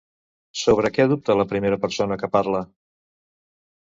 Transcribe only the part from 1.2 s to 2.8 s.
la primera persona que parla?